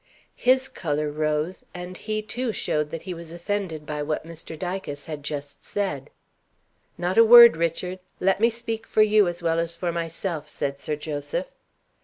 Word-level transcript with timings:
His 0.41 0.67
color 0.67 1.11
rose; 1.11 1.63
and 1.75 1.95
he 1.95 2.23
too 2.23 2.51
showed 2.51 2.89
that 2.89 3.03
he 3.03 3.13
was 3.13 3.31
offended 3.31 3.85
by 3.85 4.01
what 4.01 4.25
Mr. 4.25 4.57
Dicas 4.57 5.05
had 5.05 5.21
just 5.21 5.63
said. 5.63 6.09
"Not 6.97 7.19
a 7.19 7.23
word, 7.23 7.55
Richard! 7.55 7.99
Let 8.19 8.39
me 8.41 8.49
speak 8.49 8.87
for 8.87 9.03
you 9.03 9.27
as 9.27 9.43
well 9.43 9.59
as 9.59 9.75
for 9.75 9.91
myself," 9.91 10.47
said 10.47 10.79
Sir 10.79 10.95
Joseph. 10.95 11.51